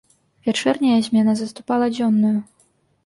[0.47, 2.37] Вячэрняя змена заступала дзённую.